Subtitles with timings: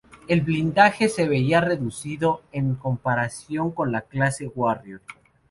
[0.27, 5.01] El blindaje, se veía reducido en comparación con la clase "Warrior".